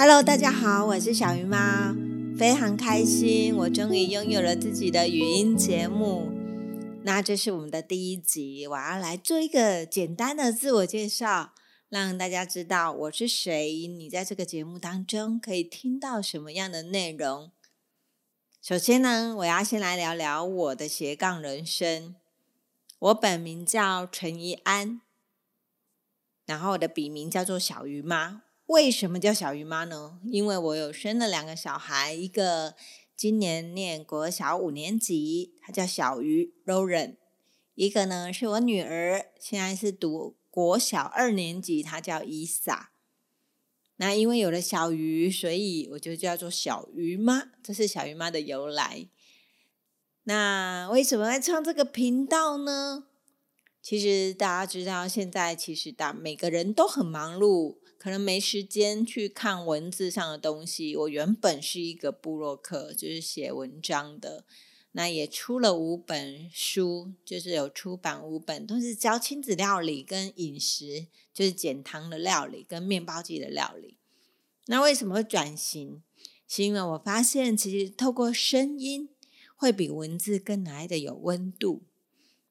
[0.00, 1.92] Hello，大家好，我是小鱼妈，
[2.38, 6.30] 非常开心，我终于拥有了自己的语音节目。
[7.02, 11.52] 那这是我们的第一集，我要来做一个简单的自我介绍，
[11.88, 13.88] 让大家知道我是谁。
[13.88, 17.50] 你在这个节目当中可以听到什么样的内容？
[18.62, 22.14] 首先呢，我要先来聊聊我的斜杠人生。
[23.00, 25.00] 我本名叫陈怡安，
[26.46, 28.42] 然后我的笔名叫做小鱼妈。
[28.68, 30.20] 为什么叫小鱼妈呢？
[30.24, 32.74] 因为我有生了两个小孩，一个
[33.16, 37.16] 今年念国小五年级，她叫小鱼 Rowan；
[37.74, 42.90] 一个呢是我女儿，现在是读国小二年级，她叫伊莎。
[43.96, 49.08] 那因为有了小鱼，所以我就叫做小鱼妈，这是小鱼妈的由来。
[50.24, 53.06] 那为什么会创这个频道呢？
[53.80, 57.78] 其实大家知道，现在其实大每个人都很忙碌。
[57.98, 60.96] 可能没时间去看文字上的东西。
[60.96, 64.44] 我原本是一个部落客，就是写文章的。
[64.92, 73.98] 那也出了五本书，就是有出版五本，都是教亲子料理跟饮食，就是减糖的料理跟面包机的料理。
[74.66, 76.02] 那为什么会转型？
[76.48, 79.10] 是因为我发现，其实透过声音
[79.54, 81.82] 会比文字更来的有温度。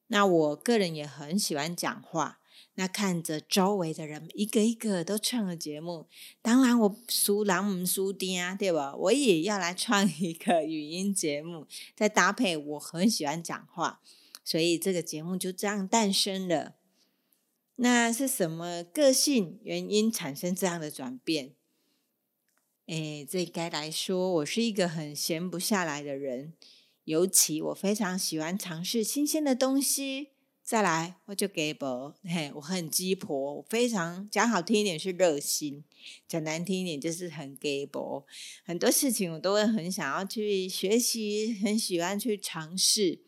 [0.08, 2.40] 那我个人也很喜欢讲话。
[2.76, 6.08] 那看着周围的人一个一个都创了节目，
[6.42, 8.96] 当然我输人唔输爹啊，对吧？
[8.96, 14.02] 我也要来创一个语音节目，再搭配我很喜欢讲话，
[14.44, 16.76] 所以这个节目就这样诞生了。
[17.78, 21.54] 那是什么个性原因产生这样的转变？
[22.88, 26.54] 诶，这该来说，我是一个很闲不下来的人，
[27.04, 30.30] 尤其我非常喜欢尝试新鲜的东西。
[30.68, 35.86] 再来，我就 gable，，嘿，我很鸡婆，我非常讲好听一点是热心，
[36.28, 38.26] 讲难听一点就是很 gable。
[38.66, 43.22] 很多事情我都会很想要去学习，很喜欢去尝试，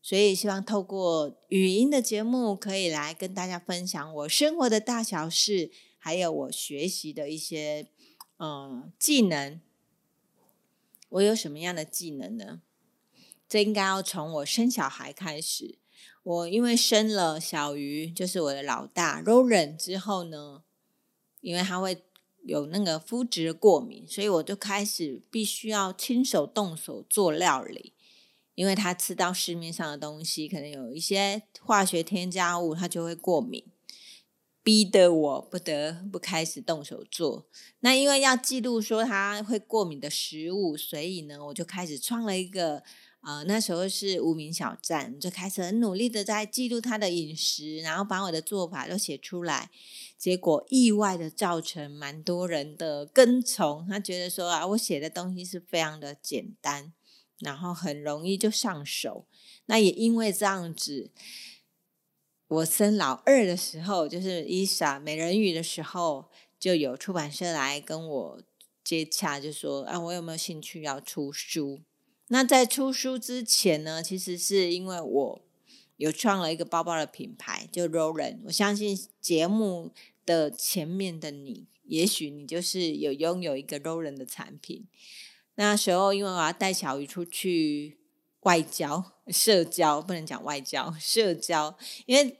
[0.00, 7.90] 所以希望透过语音的节目，可以来跟大家分享我生活的大小事，还有我学习的一些
[8.38, 9.60] 嗯技能。
[11.10, 12.62] 我有什么样的技能呢？
[13.46, 15.76] 这应该要从我生小孩开始。
[16.28, 20.62] 我因为生了小鱼，就是我的老大，Rolan 之后呢，
[21.40, 22.02] 因为他会
[22.44, 27.94] 有那个肤质过敏，所以我就开始必须要亲手动手做料理。
[28.54, 33.64] 因为他吃到市面上的东西，可能有一些化学添加物，他就会过敏，
[34.68, 37.46] 逼得我不得不开始动手做。
[37.80, 42.82] 那因为要记录说他会过敏的食物，所以呢，我就开始创了一个。
[43.22, 49.70] 呃，那时候是无名小站，就开始很努力的在记录他的饮食，然后把我的做法都写出来。
[50.18, 56.92] 结果意外的造成蛮多人的跟从，他觉得说啊，我写的东西是非常的简单，
[57.38, 59.26] 然后很容易就上手。
[59.66, 61.10] 那也因为这样子，
[62.48, 68.42] 我生老二的时候，就是伊莎美人鱼的时候，就有出版社来跟我
[68.82, 71.80] 接洽，就说啊，我有没有兴趣要出书？
[72.28, 75.42] 那在出书之前呢，其实是因为我
[75.98, 78.38] 有创了一个包包的品牌，就 Roland。
[78.46, 79.92] 我相信节目
[80.24, 84.86] 的前面的你，也许你就是有拥有一个 Roland 的产品。
[85.56, 87.98] 那时候因为我要带小鱼出去
[88.40, 91.76] 外交、社交，不能讲外交，社交，
[92.06, 92.38] 因为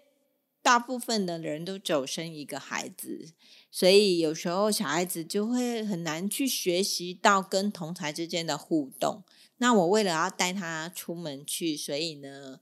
[0.62, 3.32] 大部分的人都只生一个孩子，
[3.70, 9.24] 所以有时候小孩子就会很难去学习到跟同才之间的互动。
[9.58, 12.60] 那我为了要带他出门去，所以呢，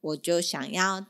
[0.00, 1.06] 我就想要，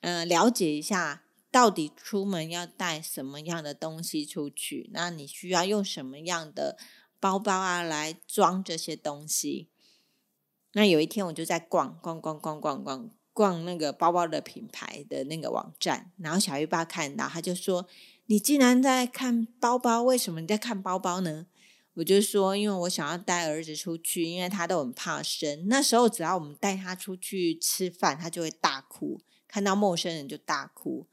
[0.00, 4.88] 呃，了解一下到底出门要带什么样的东西出去。
[4.94, 6.78] 那你需要用什么样的
[7.20, 9.68] 包包啊来装这些东西？
[10.72, 17.86] 那有一天我就在逛逛逛逛逛逛逛那个包包的品牌的那个网站，然后小鱼爸看到，他就说
[18.26, 20.02] ：“你竟然在看包包？
[20.02, 21.46] 为什么你在看包包呢？”
[21.94, 25.68] 我就说，因为我想要带儿子出去，因为他都很怕生。
[25.68, 31.06] 那时候只要我们带他出去吃饭，他就会大哭，看到陌生人就大哭。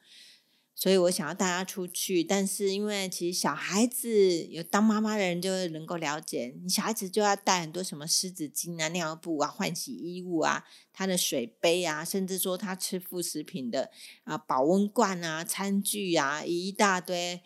[0.79, 13.91] 所以我想要带他出去，但是因为其实小孩子有当妈妈的人就能够了解，你小孩子就要带很多什么湿纸巾啊、尿布啊、换洗衣物啊、他的水杯啊，甚至说他吃副食品的
[14.23, 17.41] 啊保温罐啊、餐具啊一大堆，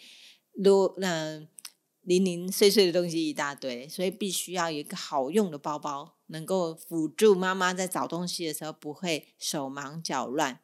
[0.63, 1.47] 都嗯。
[2.06, 10.59] 零零碎碎的东西一大堆，所以必须要有一个好用的包包，能够辅助妈妈在找东西的时候不会手忙脚乱。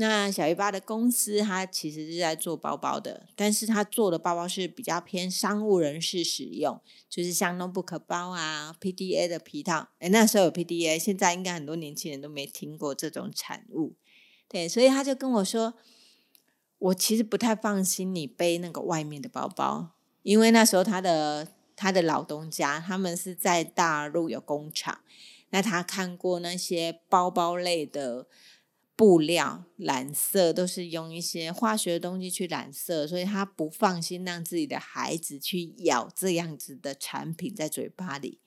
[0.00, 6.80] 那小鱼爸的公司，他其实是在做包包的，但是他做的包包是比较偏商务人士使用，
[7.10, 9.88] 就是像 notebook 包啊、PDA 的皮套。
[9.98, 13.96] 哎，那时候有 PDA，现在应该很多年轻人都没听过这种产物。
[14.46, 15.74] 对，所以他就跟我说，
[16.78, 25.00] 我其实不太放心你背那个外面的包包，因为那时候他的他的老东家他们是在大陆有工厂，
[25.50, 28.28] 那他看过那些包包类的。
[28.98, 38.40] 布料染色都是用一些化学的东西去染色，所以他不放心让自己的孩子去咬这样子的产品在嘴巴里。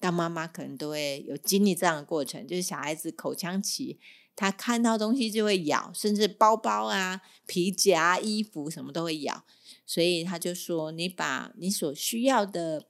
[0.00, 4.00] 当妈妈可能都会有经历这样的过程，就是小孩子口腔期，
[4.34, 9.44] 他看到东西就会咬，甚至包包啊、皮夹、衣服什么都会咬。
[9.86, 12.88] 所以他就说：“你把你所需要的，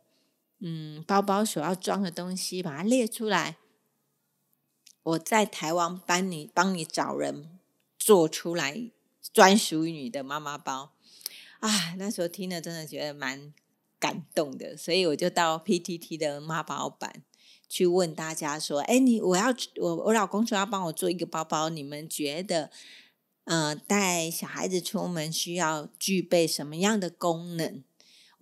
[0.61, 3.59] 嗯，包包所要装的东西，把它列出来。”
[5.03, 7.59] 我在台湾帮你帮你找人
[7.99, 8.91] 做出来
[9.33, 10.93] 专属于你的妈妈包
[11.61, 11.95] 啊！
[11.97, 13.53] 那时候听了真的觉得蛮
[13.99, 17.23] 感动的，所以我就到 PTT 的妈宝版
[17.69, 22.71] 去问大家说：“哎，你我要我我老公说要帮我做一个包包，你们觉得，
[23.45, 27.83] 呃，带小孩子出门需要具备什么样的功能？”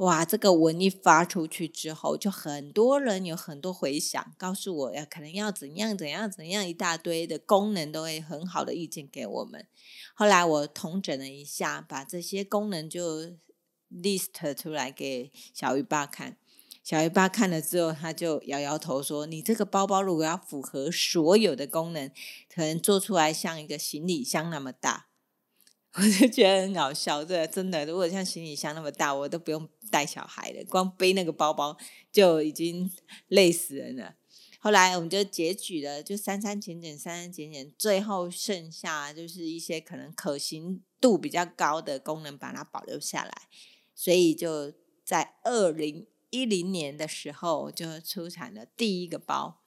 [0.01, 9.67] 哇，这个文一发出去之后，就很多人有很多回响，告诉我要可能要怎样怎样怎样一大堆的功能，都会很好的意见给我们。
[10.15, 13.35] 后来我统整了一下，把这些功能就
[13.93, 16.39] list 出来给小鱼爸看。
[16.83, 22.11] 小鱼爸看了之后，他就摇摇头说：“你这个包包如果要符合所有的功能，
[22.49, 25.09] 可能做出来像一个行李箱那么大。”
[25.95, 31.77] 我就觉得很搞笑，这真的，如果像行李箱那么大，我都不用带小孩了，光背那个包包
[32.13, 32.91] 就已经
[33.29, 34.15] 累死人了。
[34.61, 43.33] 后来我们就截取了，就删删减减，删删减减，最后剩下就是一些可能可行度比较高的功能，把它保留下来。
[43.95, 44.73] 所以就
[45.05, 49.60] 在二零一零年的时候，就出产了第一个包，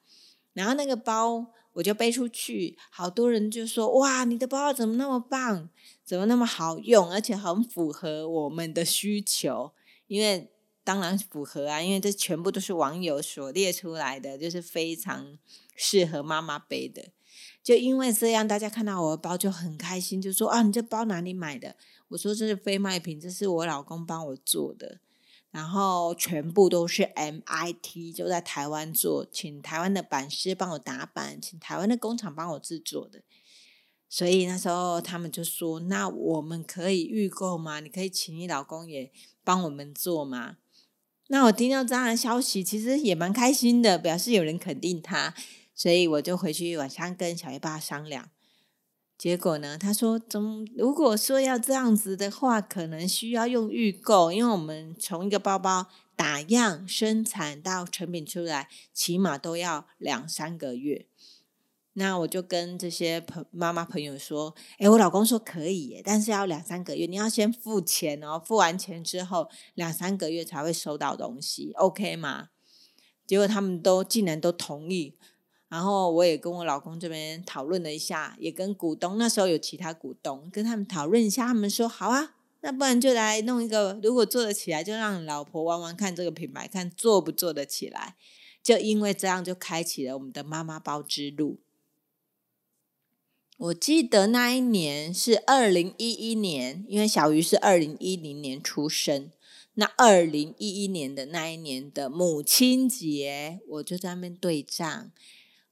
[0.54, 1.48] 然后那个包。
[1.74, 5.68] 我就背出去，好多人就说：“哇，你的包怎么那么棒？
[6.04, 7.10] 怎么那么好用？
[7.10, 9.72] 而且很符合我们的需求。”
[10.06, 10.52] 因为
[10.84, 15.36] 当然符合啊，因为这全部都是网友所列出来的，就是非常
[15.74, 17.08] 适合妈妈背的。
[17.60, 21.74] 就因为这样，大家看到我的包就很开心，就说：“啊，你这包哪里买的？”
[22.10, 25.00] 我说：“这是非卖品，这是我老公帮我做的。”
[25.54, 33.22] 然后全部都是 MIT，就在台湾做，请台湾的版师帮我打版，请台湾的工厂帮我制作的。
[34.08, 37.78] 所以那时候他们就说：“那我们可以预购吗？
[37.78, 39.12] 你可以请你老公也
[39.44, 40.56] 帮我们做吗？”
[41.30, 45.32] 那我听到这样的消息，其实也蛮开心的，表示有人肯定他。
[45.72, 48.28] 所以我就回去晚上跟小叶爸商量。
[49.16, 49.78] 结果呢？
[49.78, 50.42] 他说：“怎
[50.76, 61.06] 如果说要这样子的话，可能需要用预购，因为我们从一个包包打样、生产到成品出来，起码都要两三个月。”
[61.96, 68.42] 那我就跟这些朋妈妈朋友说：“哎，我老公说可以，但是要两三个月，你要先付钱哦。
[68.44, 72.48] 付完钱之后，两三个月才会收到东西，OK 吗？”
[73.24, 75.16] 结果他们都竟然都同意。
[75.74, 88.14] 然后我也跟我老公这边讨论了一下，也跟股东那时候有其他股东跟他们讨论一下，他们说好啊，那不然就来弄一个，如果做得起来，就让老婆玩玩看这个品牌，看做不做得起来。
[88.62, 91.58] 就因为这样，就开启了我们的妈妈包之路。
[93.56, 99.32] 我记得那一年是二零一一年，因为小鱼是二零一零年出生，
[99.74, 105.10] 那二零一一年的那一年的母亲节，我就在那边对账。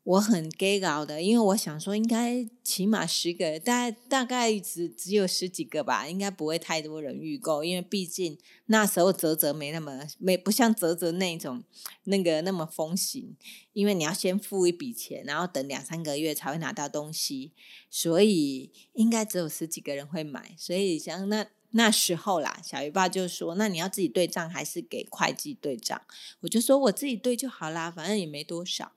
[0.04, 11.62] 我很 gay 搞的，因为我想说应该起码十个，大概大概只只有十几个吧，应该不会太多人预购，因为毕竟那时候泽泽没那么没不像泽泽那种
[12.04, 13.36] 那个那么风行，
[13.72, 17.52] 因为你要先付一笔钱，然后等两三个月才会拿到东西，
[17.88, 26.02] 所以应该只有十几个人会买，所以像那那时候啦，小鱼爸就说，那你要自己对账还是给会计对账？
[26.40, 28.90] 我就说我自己对就好啦，反正也没多少。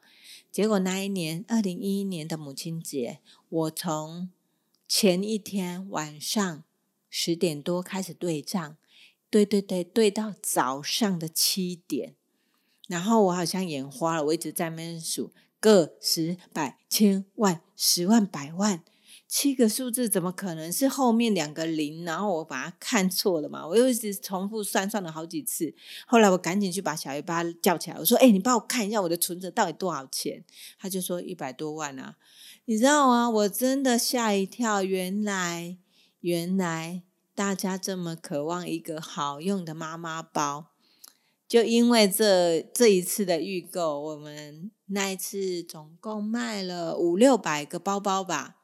[0.55, 3.19] 结果那一年，二零一一年的母亲节，
[3.49, 4.29] 我从
[4.87, 6.63] 前一天晚上
[7.09, 8.77] 十点多开始对账，
[9.29, 12.15] 对对对，对到早上的七点，
[12.87, 18.81] 然后我好像眼花了，我一直在那边数个十百千万十万百万。
[19.27, 22.05] 七个数字怎么可能是后面两个零？
[22.05, 23.67] 然后我把它看错了嘛？
[23.67, 25.73] 我又一直重复算算了好几次。
[26.05, 30.43] 后来我赶紧去把小鱼巴叫起来，我说：“哎，你帮我看一下我的存折到底多少钱？”
[30.79, 32.15] 他就说：“一百多万啊。”
[32.65, 33.29] 你知道吗？
[33.29, 35.77] 我真的吓一跳，原来
[36.21, 37.03] 原来
[37.33, 40.67] 大家这么渴望一个好用的妈妈包，
[41.47, 48.54] 就因为这这一次的预购，我们那一次总共卖了五六百个包包吧，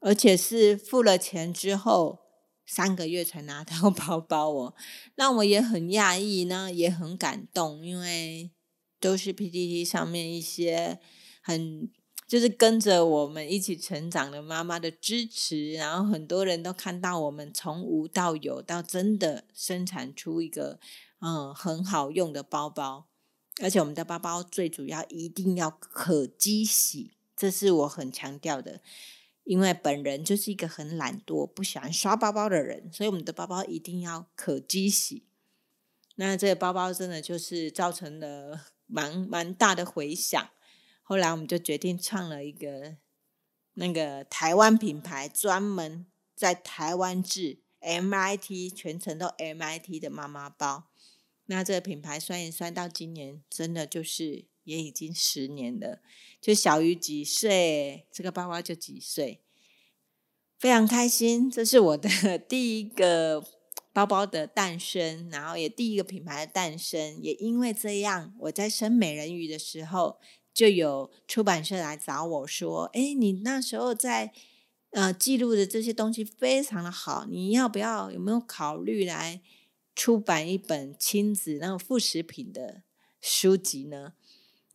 [0.00, 2.20] 而且是付了钱之后
[2.66, 4.74] 三个月才拿到 包包哦，
[5.14, 8.50] 让我也很讶异呢，也很感动，因为
[9.00, 10.98] 都是 PPT 上面一些
[11.42, 11.90] 很。
[12.26, 20.78] 就是跟着我们一起成长的妈妈的支持，然后很多人都看到我们从无到有，到真的生产出一个
[21.20, 23.06] 嗯很好用的包包，
[23.62, 28.82] 而且我们的包包最主要一定要可机洗，这是我很强调的，
[29.48, 35.24] 因为本人就是一个很懒惰、不喜欢刷包包的人，所以我们的包包一定要可机洗。
[36.16, 40.50] 那这个包包真的就是造成了 蛮蛮大的回响。
[41.02, 42.98] 后来我们就决定创了一个
[43.72, 50.90] 那个台湾品牌，专门在台湾制 MIT 全程都 MIT 的妈妈包。
[51.46, 56.00] 那这个品牌算一算，到今年真的就是也已经十年了。
[56.40, 59.40] 就小于几岁，这个包包就几岁，
[60.58, 61.50] 非常开心。
[61.50, 63.44] 这是我的第一个
[63.92, 67.20] 包包的诞生，然后也第一个品牌的诞生。
[67.22, 70.18] 也因为这样，我在生美人鱼的时候。
[70.54, 74.32] 就有出版社来找我说：“哎，你那时候在
[74.90, 79.40] 呃记录的这些东西非常的好，你要不要有没有考虑来
[79.94, 82.82] 出版一本亲子那种副食品的
[83.20, 84.14] 书籍呢？”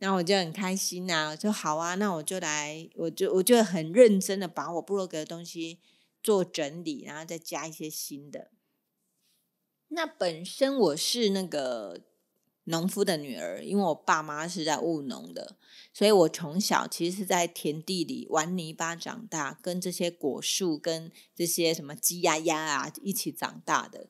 [0.04, 5.80] 然后我就很开心啊，我说好啊，那我就来，我就我就很认真的把我布洛格的东西
[6.22, 8.52] 做整理，然后再加一些新的。
[9.88, 12.02] 那本身我是那个。
[12.66, 15.58] 农夫的女儿，因为我爸妈是在务农的，
[15.94, 24.08] 所以我从小其实是在田地里玩泥巴长大，跟这些果树、跟这些什么鸡鸭鸭啊一起长大的。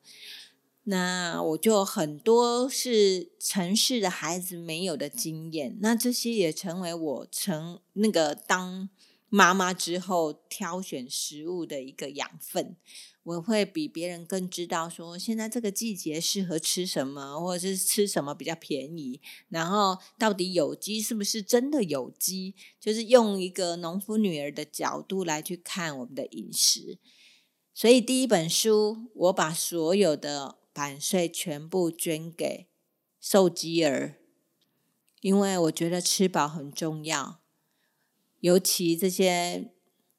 [0.84, 8.90] 那我就很多是城市的孩子没有的经验，那这些也成为我成那个当。
[9.36, 12.78] 妈妈之后挑选食物的一个养分，
[13.24, 27.00] 我会比别人更知道说现在这个季节适合吃什么，或者是吃什么比较便宜，然后到底有机是不是真的有机，就是用一个农夫女儿的角度来去看我们的饮食。
[27.74, 32.68] 所以第一本书，我把所有的版税全部捐给
[33.22, 34.16] 受饥儿，
[35.22, 37.40] 因为我觉得吃饱很重要。
[38.40, 39.72] 尤其这些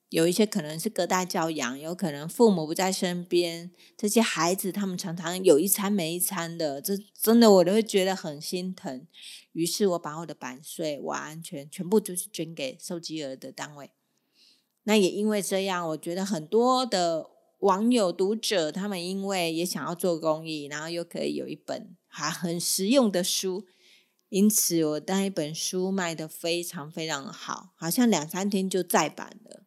[0.08, 9.06] 有一些可能是隔代教养，有可能父母不在身边，这些孩子他们常常有一餐没一餐的，这真的我都会觉得很心疼。
[9.52, 13.90] 于是我把我的版税完全全部就是捐给受饥儿的单位。
[14.84, 17.30] 那也因为这样，我觉得很多的
[17.64, 23.64] 网友读者他们因为也想要做公益，然后又可以有一本还很实用的书。
[24.28, 29.64] 因此，我那一本书卖的非常非常好，好像两三天就再版了。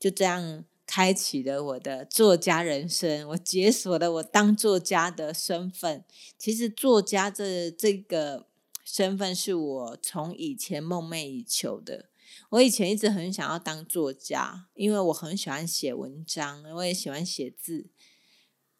[0.00, 6.04] 就这样开启了我的作家人生，我解锁了我当作家的身份。
[6.36, 8.48] 其实，作家这这个
[8.84, 12.06] 身份是我从以前梦寐以求的。
[12.52, 17.90] 我以前一直很想要当作家，因为我很喜欢写文章，我也喜欢写字。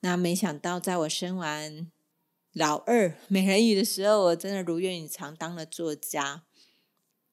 [0.00, 1.91] 那没想到，在我生完。
[2.52, 6.45] 老二美人鱼的时候，我真的如愿以偿当了作家，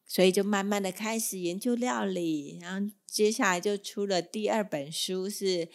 [0.06, 5.68] 所以就慢慢的开始研究料理，然后接下来就出了第二本书，是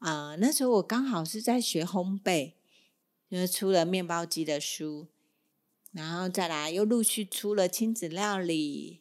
[0.00, 2.52] 啊，那时候我刚好是在学烘焙，
[3.30, 5.08] 就出了面包机的书，
[5.92, 9.00] 然后再来又陆续出了亲子料理，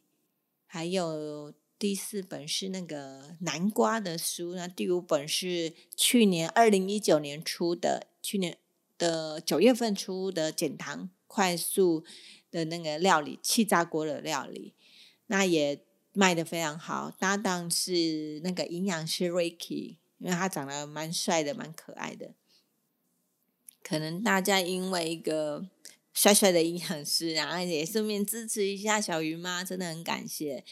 [0.72, 8.58] 还有第四本是那个南瓜的书，那第五本是去年二零一九年出的，去年。
[9.00, 12.04] 的九月份出的减糖快速
[12.52, 14.74] 的那个料理气炸锅的料理，
[15.28, 17.10] 那也卖的非常好。
[17.10, 22.34] 搭档是那个营养师 Ricky，因为他长得蛮帅的，蛮可爱的。
[23.82, 25.70] 可能大家因为一个
[26.20, 30.66] 帅帅的营养师，然后也顺便支持一下小鱼妈，真的很感谢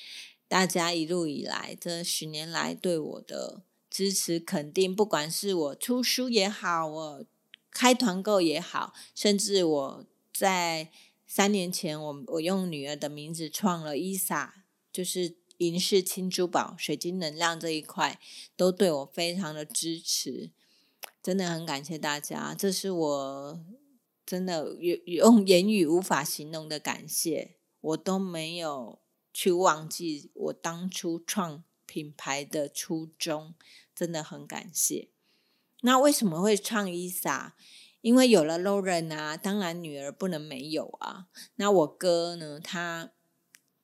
[0.50, 7.26] 大家一路以来这十年来对我的支持肯定，不管是我出书也好，我。
[7.70, 10.90] 开团购也好，甚至我在
[11.28, 18.20] 三年前，我我用女儿的名字创了伊莎，就是银饰轻珠宝、水晶能量这一块，
[18.56, 20.50] 都对我非常的支持，
[21.22, 23.60] 真的很感谢大家，这是我
[24.28, 29.00] 真的用用言语无法形容的感谢，我都没有
[29.34, 33.56] 去忘记我当初创品牌的初衷，
[33.96, 35.08] 真的很感谢。
[35.80, 37.56] 那为什么会创伊莎？
[38.02, 41.28] 因为有了 Lauren 啊，当然女儿不能没有啊。
[41.56, 42.60] 那我哥呢？
[42.60, 43.12] 他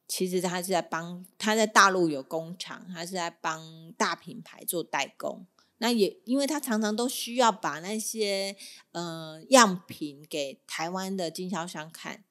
[0.05, 5.47] 其实他是在帮他在大陆有工厂，他是在帮大品牌做代工。
[5.83, 8.55] 那也因为他常常都需要把那些
[8.93, 12.23] 呃样品给台湾的经销商看。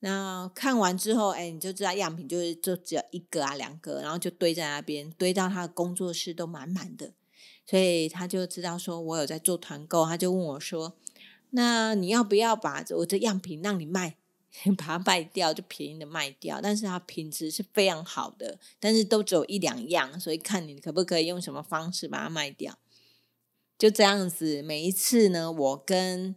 [0.00, 7.12] 那看完之后，哎，你就知道样品就是就只有一个啊两个，然后就堆在那边，堆到他的工作室都满满的。
[7.64, 10.98] 所以他就知道说我有在做团购，他就问我说。
[11.50, 14.16] 那你要不要把我这样品让你卖，
[14.76, 16.60] 把它卖掉，就便宜的卖掉？
[16.60, 22.78] 但是它品质是非常好的，但是都只有一两样，所以看你可不可以用什么方式把它卖掉。
[23.78, 26.36] 就这样子，每一次呢，我跟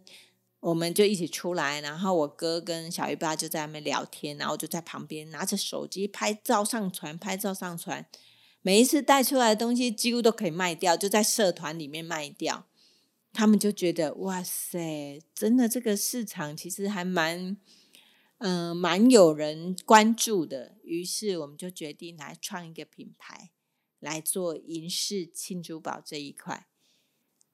[0.60, 8.06] 我们就一起出来，然后我哥跟小鱼爸就在那边聊天，然后就在旁边拿着手机拍照上传，拍照上传。
[8.62, 12.66] 每一次带出来的东西几乎都可以卖掉，就在社团里面卖掉。
[13.32, 17.56] 他们就觉得哇塞，真的这个市场其实还蛮，
[18.38, 20.76] 嗯，蛮有人关注的。
[20.82, 23.50] 于是我们就决定来创一个品牌，
[23.98, 26.68] 来做银饰庆珠宝这一块。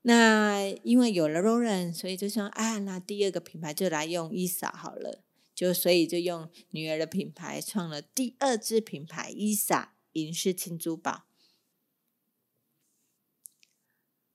[0.03, 5.23] 那因为有了 Lauren，所以就说啊，那第二个品牌就来用伊莎好了。
[5.55, 11.27] 就所以就用女儿的品牌创了第二支品牌伊莎银饰庆珠宝。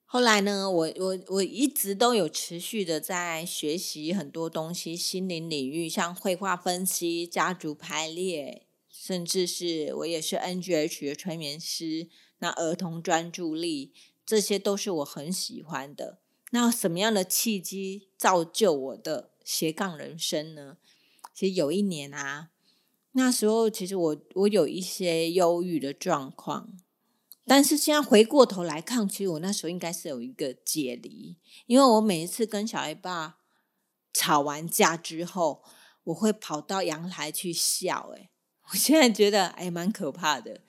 [0.10, 12.08] 后来呢，我我我一直都有持续的在学习很多东西，心灵领域，像绘画分析、家族排列，甚至是我也是 NGH 的催眠师。
[12.40, 13.92] 那儿童专注力，
[14.26, 16.20] 这些都是我很喜欢的。
[16.52, 20.78] 那什么样的契机造就我的斜杠人生呢？
[21.34, 22.52] 其实有一年啊，
[23.12, 26.78] 那时候其实我我有一些忧郁的状况。
[27.50, 33.38] 但是现在回过头来看，其实我那时候应该是有一个解离，因为我每一次跟小 A 爸
[34.14, 35.64] 吵完架之后，
[36.04, 38.12] 我会跑到阳台去笑。
[38.18, 38.30] 哎，
[38.70, 40.60] 我现在觉得哎蛮可怕的。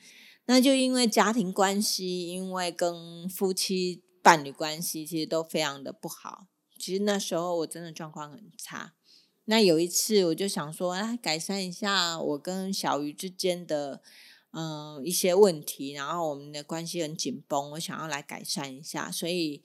[0.46, 6.46] 那就因为家庭关系，因为跟夫妻伴侣关系其实都非常的不好。
[6.78, 8.94] 其实那时候我真的状况很差。
[9.46, 14.00] 那有一次我就想说，啊，改善一下我跟小鱼之间的。
[14.52, 19.62] 嗯，一些问题，然后我们的关系很紧绷，我想要来改善一下，所以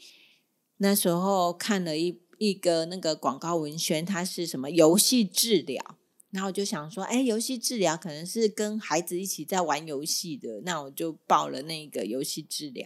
[0.77, 5.97] 那时候看了一一个那个广告文宣，它是什么游戏治疗，
[6.31, 12.85] 然后我就想说，哎，游戏治疗可能是跟孩子一起在玩游戏的，那我就报了那个游戏治疗。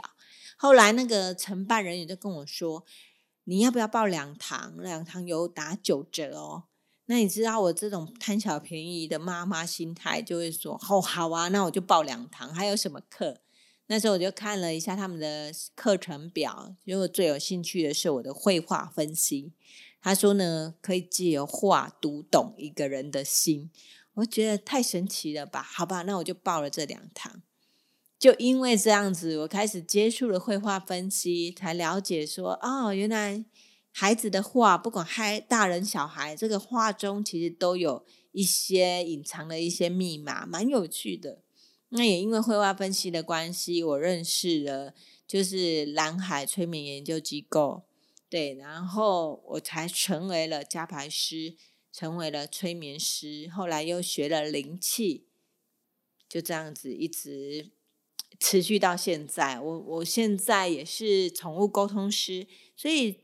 [0.55, 2.85] 后来那个承办人员就跟我说，
[3.45, 4.77] 你要不要报两堂？
[4.77, 6.65] 两堂有打九折哦。
[7.09, 12.53] 那你知道我这种贪小便宜的妈妈心态，就会说哦好啊，那我就报两堂。
[12.53, 13.37] 还有什么课？
[13.87, 19.53] 那时候我就看了一下他们的课程表，因为我最有兴趣的是我的绘画分析。
[20.01, 23.71] 他说呢，可以借由画读懂一个人的心，
[24.15, 25.61] 我觉得太神奇了吧？
[25.61, 27.41] 好吧，那我就报了这两堂。
[28.19, 33.45] 就因为这样子，我开始接触了绘画分析，才了解说哦，原来。
[33.99, 41.41] 孩子的画，不管孩大人小孩，这个画中其实都有一些隐藏的一些密码，蛮有趣的。
[41.89, 44.93] 那也因为绘画分析的关系，我认识了
[45.25, 47.85] 就是蓝海催眠研究机构，
[48.29, 51.55] 对，然后我才成为了加牌师，
[51.91, 55.25] 成为了催眠师，后来又学了灵气，
[56.29, 57.71] 就这样子一直
[58.39, 59.59] 持续到现在。
[59.59, 63.21] 我我现在也是宠物沟通师，所以。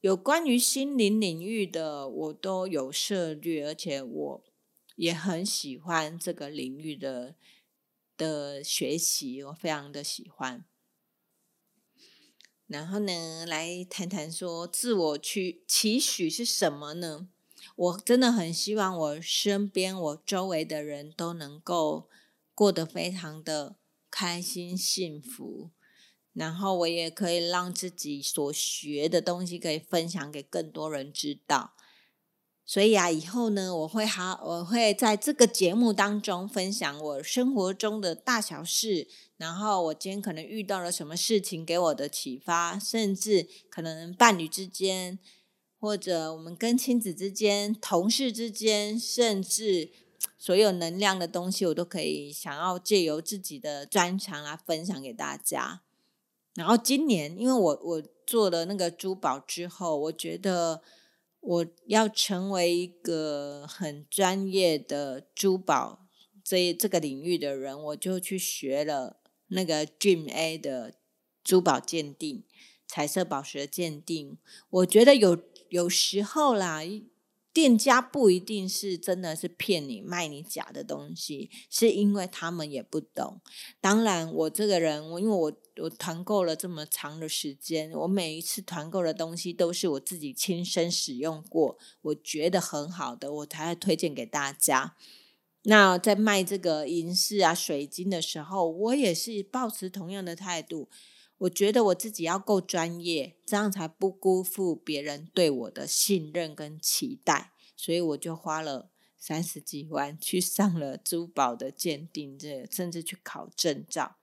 [0.00, 4.44] 有关于心灵领域的，我都有涉略，而且我
[4.96, 7.34] 也很喜欢这个领域的
[8.16, 10.64] 的学习，我非常的喜欢。
[12.66, 17.28] 然后呢，来谈谈说自我去期许是什么呢？
[17.76, 22.08] 我真的很希望我身边、我周围的人都能够
[22.54, 23.76] 过得非常的
[24.10, 25.70] 开心、幸福。
[26.34, 31.74] 然后我也可以让自己所学的东西可以分享给更多人知道，
[32.66, 45.20] 所以啊，以后呢，我会好，我会在这个节目当中分享我生活中的大小事，然后我今天可能遇到了什么事情给我的启发，甚至可能伴侣之间，
[45.78, 49.92] 或者我们跟亲子之间、同事之间，甚至
[50.36, 55.83] 所有能量的东西，我都可以想要借由自己的专长来分享给大家。
[56.54, 60.82] 然后今年，因为我我做了那个珠宝之后，我觉得
[61.40, 66.06] 我要成为一个很专业的珠宝
[66.42, 69.16] 这这个领域的人，我就去学了
[69.48, 70.94] 那个 Dream A 的
[71.42, 72.44] 珠宝鉴定、
[72.86, 74.38] 彩色宝石的鉴定，
[74.70, 75.38] 我觉得有
[75.68, 76.82] 有时候啦。
[77.52, 83.40] 店家不一定是真的是骗你卖你假的东西，是因为他们也不懂。
[83.80, 94.96] 当然，我这个人，我因为我我团购了这么长的时间，我每一次团购的东西都是我自己亲身使用过，我觉得很好的，我才会推荐给大家。
[95.62, 100.88] 那在卖这个银饰啊、水晶的时候，我也是保持同样的态度。
[101.38, 107.52] 我觉得我自己要够专业，这样才不辜负别人对我的信任跟期待。
[107.76, 114.16] 所以我就花了三十几万去上了珠宝的鉴定，这甚至去考证照。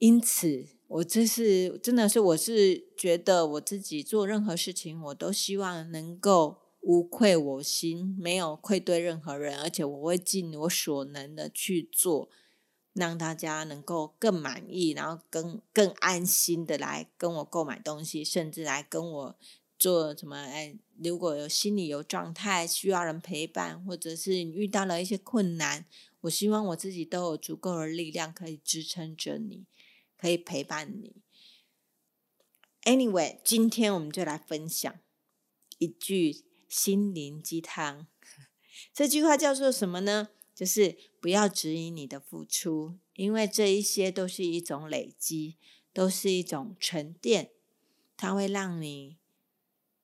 [0.00, 12.28] 因此，我这是真的是，我是觉得我自己做任何事情，我都希望能够无愧我心，没有愧对任何人，而且我会尽我所能的去做。
[12.92, 19.38] 让大家能够更满意，然后更更安心的来跟我购买东西，甚至来跟我
[19.78, 20.36] 做什么？
[20.36, 25.86] 哎，如果有心理有状态需要人陪伴，或者是遇到了一些困难，
[26.22, 29.64] 我希望我自己都有足够的力量可以支撑着你，
[30.20, 31.22] 可以陪伴你。
[32.82, 34.92] Anyway，今天我们就来分享
[35.78, 38.06] 一句心灵鸡汤，
[38.92, 40.28] 这句话叫做什么呢？
[40.54, 45.56] 就是不要质疑你的付出，因为这一些都是一种累积，
[45.94, 47.50] 都是一种沉淀，
[48.16, 49.16] 它会让你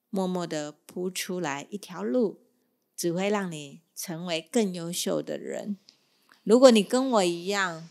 [0.09, 2.41] 默默的铺出来一条路，
[2.97, 5.77] 只会让你成为更优秀的人。
[6.43, 7.91] 如果你跟我一样，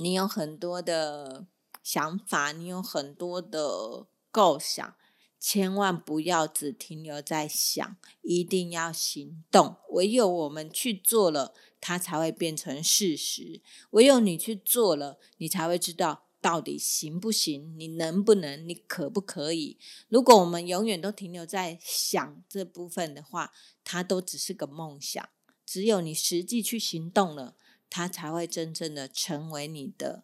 [0.00, 1.46] 你有很多的
[1.82, 4.94] 想法，你有很多的构想。
[5.38, 9.76] 千万不要只停留在想，一定要行动。
[9.90, 13.62] 唯有我们去做了，它才会变成事实。
[13.90, 19.78] 唯有你去做了，你才会知道到底行不行，你能不能，你可不可以。
[20.08, 25.26] 如果我们永远都停留在想这部分的话，它都只是个梦想。
[25.64, 27.56] 只有你实际去行动了，
[27.90, 30.22] 它才会真正的成为你的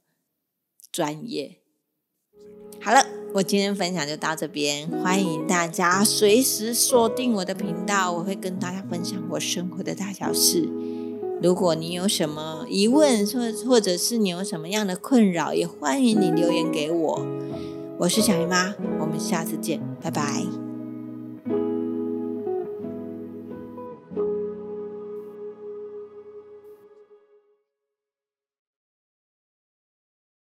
[0.90, 1.58] 专业。
[2.80, 10.68] 好了，我今天分享就到这边，欢迎大家随时锁定我的频道，我会跟大家分享我生活的大小事。
[11.42, 17.26] 如果你有什么疑问，或或者是你有什么样的困扰，也欢迎你留言给我。
[17.98, 20.65] 我是小姨妈，我们下次见，拜拜。